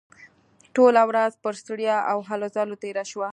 ټوله 0.75 1.01
ورځ 1.09 1.31
پر 1.43 1.53
ستړیا 1.61 1.97
او 2.11 2.17
هلو 2.29 2.47
ځلو 2.55 2.75
تېره 2.83 3.03
شوه 3.11 3.29